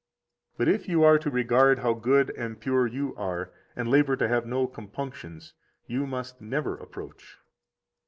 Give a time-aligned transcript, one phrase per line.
[0.57, 4.15] 57 But if you are to regard how good and pure you are, and labor
[4.15, 5.53] to have no compunctions,
[5.85, 7.37] you must never approach.